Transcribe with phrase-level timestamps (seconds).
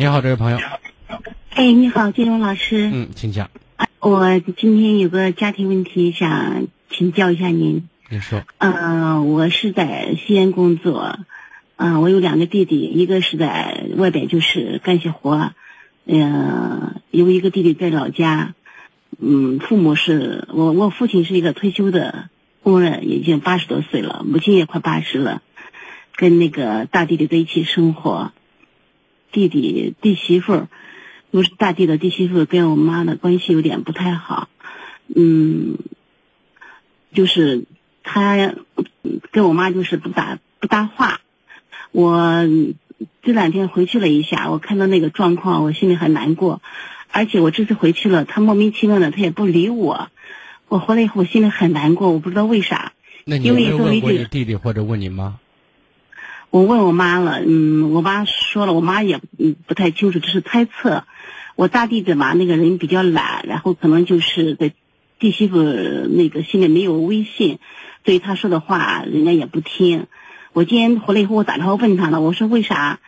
[0.00, 0.58] 你好，这位朋友。
[1.50, 2.88] 哎，你好，金荣老师。
[2.88, 3.50] 嗯，请讲。
[3.98, 7.88] 我今天有个家庭问题想请教一下您。
[8.08, 8.44] 你说。
[8.58, 11.18] 嗯，我是在西安工作。
[11.74, 15.50] 嗯，我有两个弟弟，一个是在外边就是干些活，
[16.04, 18.54] 嗯，有一个弟弟在老家。
[19.18, 22.28] 嗯，父母是我，我父亲是一个退休的
[22.62, 25.42] 工人，已经八十多岁了，母亲也快八十了，
[26.14, 28.30] 跟那个大弟弟在一起生活。
[29.30, 30.68] 弟弟弟媳妇，
[31.30, 34.48] 又是大弟的弟媳妇，跟我妈的关系有点不太好。
[35.14, 35.78] 嗯，
[37.12, 37.64] 就是
[38.02, 38.54] 他
[39.30, 41.20] 跟我妈就是不搭不搭话。
[41.92, 42.46] 我
[43.22, 46.60] 这两天回去了一下，我看到那个状况，我心里很难过。
[47.10, 50.08] 而且我这次回去了，他莫名其妙的他也不理我。
[50.68, 52.92] 我回来以后，我心里很难过，我不知道为啥。
[53.24, 55.38] 那你有没有问过你弟弟或者问你妈？
[56.50, 61.04] 我问我妈了，嗯，我妈说了，我妈也嗯不太清楚，只是猜测。
[61.56, 64.72] 我大弟弟嘛，那个人比较懒，然后可能就是在
[65.18, 67.58] 弟媳妇那个心里没有威信，
[68.04, 70.06] 所以他说的话人家也不听。
[70.54, 73.00] 我今天回来以后，我打电话问他了，我说为啥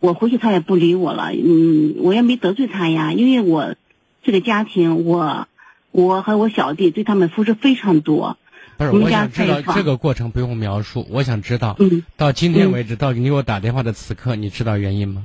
[0.00, 1.32] 我回去他也不理我了？
[1.32, 3.74] 嗯，我也没得罪他呀，因为我
[4.22, 5.48] 这个家庭，我
[5.92, 8.36] 我和我小弟对他们付出非常多。
[8.78, 11.06] 不是，我想知道这个过程不用描述。
[11.10, 11.76] 我想知道，
[12.16, 15.24] 到今天为止，到你给我打电话的此刻，你知道原因吗？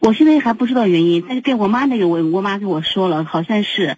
[0.00, 3.96] 我现在还不知道原因，但是跟我妈那个，我我妈跟我说了，好像是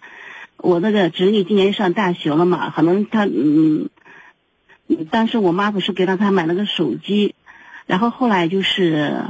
[0.57, 3.89] 我那个侄女今年上大学了嘛，可能她嗯，
[5.09, 7.35] 当时我妈不是给了她买了个手机，
[7.85, 9.25] 然后后来就是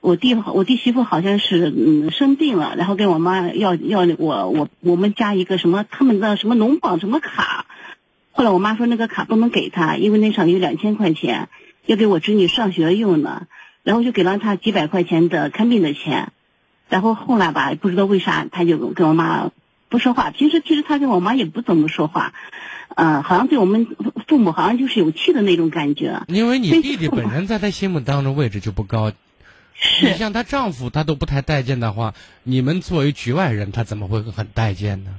[0.00, 7.63] 我弟我弟媳妇好像是嗯生病了，然后跟我妈要要我我我们家一个什么他们的什么农保什么卡。
[8.36, 11.48] 后来我妈说那个卡不能给他，因为那上有两千块钱，
[11.86, 13.46] 要给我侄女上学用呢。
[13.84, 16.32] 然后就给了他几百块钱的看病的钱。
[16.88, 19.50] 然后后来吧，不知道为啥他就跟我妈
[19.90, 20.30] 不说话。
[20.30, 22.32] 平时其实他跟我妈也不怎么说话，
[22.96, 23.86] 嗯，好像对我们
[24.26, 26.22] 父母好像就是有气的那种感觉。
[26.28, 29.12] 因为你弟弟本身在他心目当中位置就不高，
[29.74, 35.10] 是你像她丈夫，她都不太待见的话，你们作为局外人，他怎么会很待见呢？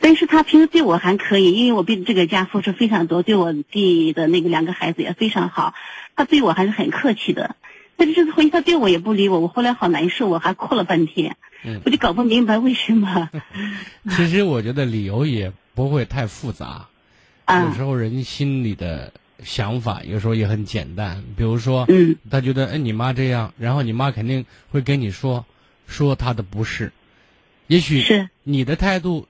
[0.00, 5.74] 但是他平时对我还可以，因为我对这个家付出非常多，对我弟的那个两个孩子也非常好，
[6.14, 7.56] 他对我还是很客气的。
[7.96, 13.30] 但是这次回去他对我也不理我，我后来好难受，我还哭了半天，嗯我就搞不明白为什么。
[14.10, 16.88] 其实我觉得理由也不会太复杂，
[17.48, 19.12] 有时候人心里的
[19.42, 25.46] 想法有时候也很简单，比如说，嗯他觉得哎你妈这样，然后你妈肯定会跟你说
[25.86, 26.92] 说他的不是，
[27.66, 29.26] 也许是你的态度。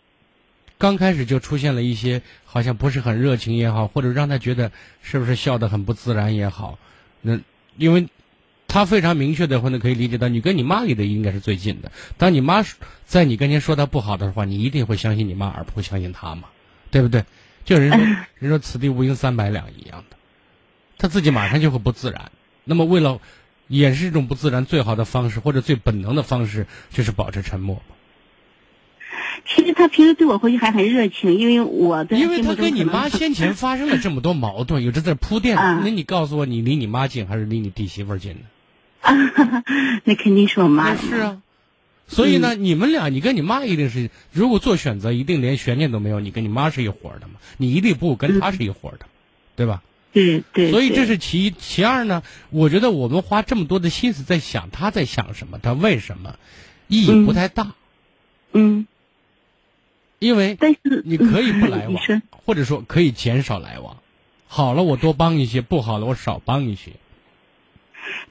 [0.79, 4.73] 刚开始就出现了一些好像不是很热情也好，或者让他觉得
[5.03, 6.79] 是不是笑得很不自然也好，
[7.23, 7.41] 那
[7.77, 8.09] 因为
[8.69, 11.91] 他非常明确的话呢，可以理解到你跟你妈离的应该是最近的。
[12.19, 12.65] 当你妈
[13.05, 16.49] 在你跟前说他不好的话，你一定会相信你妈，而不会相信他嘛，
[16.91, 17.25] 对不对？
[17.65, 17.99] 就人说
[18.39, 20.17] 人说此地无银三百两一样的，
[20.99, 22.31] 他自己马上就会不自然。
[22.65, 23.21] 那么为了
[23.69, 27.83] 掩饰这种不自然，最好的方式或者最本能的方式就是保持沉默。
[29.49, 35.57] 其实他平时对我回去还很热情，因为我的因为他跟你妈先前发生了这么多矛盾，有这在铺垫。
[35.57, 38.41] 那你告诉我，你离你妈近还是离你弟媳妇近呢？
[39.01, 39.15] 啊，
[40.05, 40.97] 那肯定是我妈。
[40.97, 41.43] 是啊，
[42.09, 47.35] 所以呢，你们俩，你跟你妈一定是，如果做选择，一定连悬念都没有，你跟你妈是一伙的嘛？
[47.57, 49.07] 你一定不跟她是一伙的，
[49.55, 49.83] 对吧？
[50.13, 50.73] 对对。
[50.73, 52.23] 所以这是其一，其二呢？
[52.51, 56.35] 我觉得我们花这么多的心思在想他在想什么，他为什么，
[56.89, 57.75] 意义不太大。
[58.53, 58.87] 嗯。
[60.19, 63.99] 因为，但是你可以不来往，或者说可以减少来往。
[64.47, 66.93] 好了，我多帮一些；不好了，我少帮一些。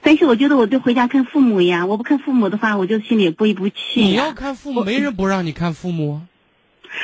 [0.02, 4.00] 但是我觉得我就回家看父母呀，我不看父母的话，我就心里过意不去。
[4.00, 6.22] 你要看父母，没人不让你看父母。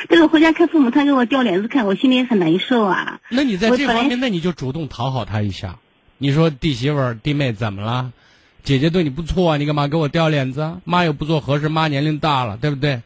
[0.09, 3.19] 但是我回家看父母，他给我掉脸子看，我心里也很难受啊。
[3.29, 5.77] 那你在这方面，那你就主动讨好他一下。
[6.17, 8.11] 你说弟媳妇、弟妹怎么了？
[8.63, 10.77] 姐姐对你不错，你干嘛给我掉脸子？
[10.83, 13.01] 妈又不做合适，妈年龄大了，对不对？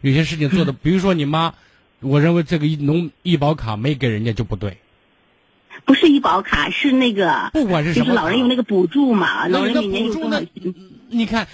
[0.00, 1.54] 有些事情做的， 比如说你妈，
[2.00, 4.78] 我认为这个农医保卡没给人家就不对。
[5.86, 10.46] 不是医保卡，是那个，不管是什么，就是老人有那个补助嘛，老人每年有？
[11.08, 11.48] 你看，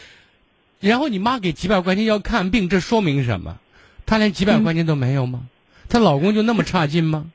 [0.81, 3.59] 然后你妈给几百块钱要看病，这说明什么？
[4.05, 5.43] 她连几百块钱都没有吗？
[5.89, 7.31] 她老公就那么差劲吗？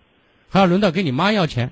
[0.49, 1.71] 还要轮到给你妈要钱？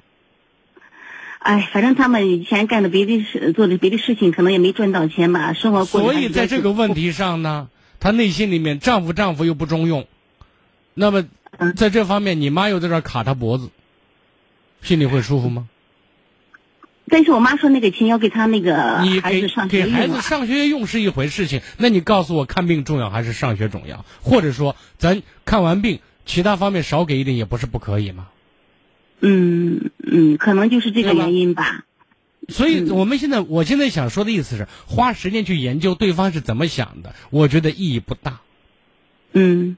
[1.40, 6.02] 哎，反正他们以前干的别的事，做的别的事情，可能也没赚到钱吧，生活过。
[6.02, 7.68] 所以在这个问题上呢。
[8.00, 10.08] 她内心里面，丈夫丈夫又不中用，
[10.94, 11.26] 那么
[11.76, 13.70] 在这方面，你妈又在这卡她脖子，
[14.82, 15.68] 心里会舒服吗？
[17.12, 20.22] 但是我妈说那个钱要给她那个你给孩子上学给孩子用啊。
[20.22, 24.06] 上学用是一回事情，那你告诉我看病重要还是上学重要？
[24.22, 28.28] 或者说咱看完病，其他方面少给一点也不是不可以吗？
[29.22, 31.84] 嗯嗯，可能就是这个原因吧。
[32.50, 38.42] 所以嗯我们现在，我现在想说的意思是，花时间去研究对方是怎么想的，我觉得意义不大。
[39.34, 39.78] 嗯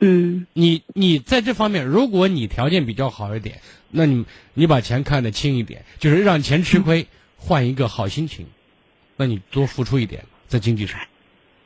[0.00, 3.60] 嗯你你在这方面，如果你条件比较好一点，
[3.90, 4.24] 那你
[4.54, 7.06] 你把钱看得轻一点，就是让钱吃亏，
[7.36, 8.46] 换一个好心情，
[9.16, 11.00] 那你多付出一点，在经济上。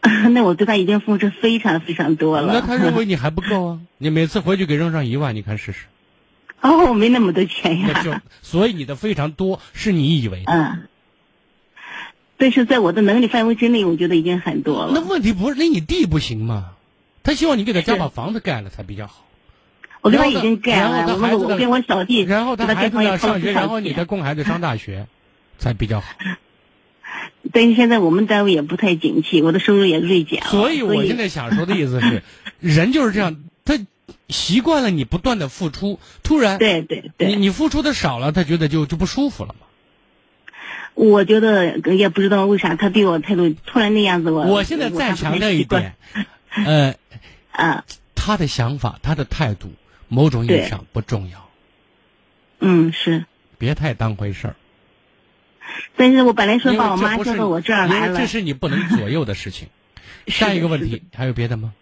[0.33, 2.53] 那我对他已经付出非常非常多了。
[2.53, 3.81] 那他认为你还不够啊？
[3.99, 5.87] 你每次回去给扔上一万，你看试试。
[6.63, 8.23] 哦，我没那么多钱呀。
[8.43, 10.53] 所以你的非常多是你以为的。
[10.53, 10.89] 嗯，
[12.37, 15.01] 但是在我的能力范围之内，我觉得已经很多了那。
[15.01, 16.71] 问题不是那你弟不行吗？
[17.23, 19.25] 他希望你给他家把房子盖了才比较好。
[20.01, 24.05] 我跟他已经盖然后了，我我跟我小弟，然后他给孩子要上学，然后你再。
[24.05, 25.07] 供孩子上大学，
[25.59, 26.07] 才比较好。
[27.53, 30.47] 但是现在我们单位也不太景气，我的收入也锐减了。
[30.47, 32.23] 所以我现在想说的意思是，
[32.61, 33.79] 人就是这样，他
[34.29, 39.67] 习惯了你不断的付出，突然对对对，你你付出的少了，他觉得就就不舒服了嘛。
[40.95, 45.95] 我觉得也不知道为啥他对我态度突然那样子，我我现在再强调一点，
[46.51, 46.95] 呃，
[47.53, 47.85] 啊，
[48.15, 49.73] 他的想法、他的态度，
[50.09, 51.49] 某种意义上不重要，
[52.59, 53.27] 嗯是。
[53.59, 54.57] 别太当回事儿。
[55.97, 59.69] 但是我本来说把我妈叫到我这儿来了这，是你不能左右的事情。
[60.27, 61.73] 下一个问题还有别的吗？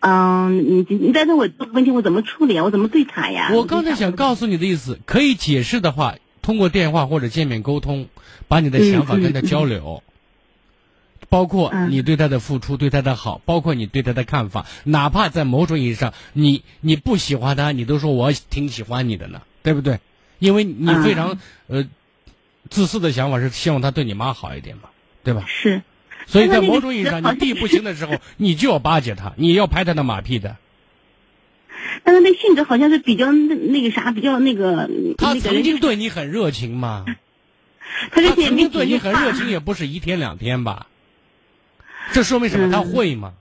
[0.00, 2.64] 嗯，你你但是我这个问题我怎么处理啊？
[2.64, 3.50] 我怎么对他呀？
[3.52, 8.08] 我刚才想告诉你的意思，可以解释的话，通过电话或者见面沟通，
[8.48, 10.02] 把你的想法跟他交流，
[11.28, 20.00] 包括嗯你对他的付出、对他的好，包括你对他的看法，哪怕在某种意义上，你你不喜欢他，你都说我挺喜欢你的呢，对不对？
[20.38, 21.84] 因为你嗯非常、呃
[22.68, 24.90] 自私的想法是希望他对你妈好一点嘛，
[25.24, 25.44] 对吧？
[25.48, 25.82] 是，
[26.26, 30.56] 所以在某种意义上，你弟不行的时候，你就要巴结他，你要拍他的马屁的。
[32.04, 34.88] 但是那性格好像是比较那那个啥，比较那个
[35.18, 37.04] 他曾经对你很热情嘛？
[38.10, 40.86] 他曾经对你很热情，也不是一天两天吧？
[42.12, 42.68] 这说明什么？
[42.68, 43.34] 嗯他会吗？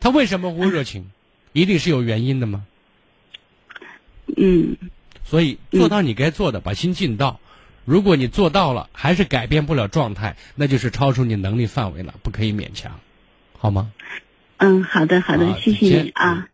[0.00, 1.10] 他为什么会热情？
[1.52, 2.64] 一定是有原因的吗？
[4.36, 4.76] 嗯
[5.24, 7.40] 所以做到你该做的，把心尽到。
[7.88, 13.00] 如果你做到了，还是改变不了状态，那就是超出你能力范围了，不可以勉强，
[13.58, 13.90] 好吗？
[14.58, 16.48] 嗯，好的好好的，谢谢你啊。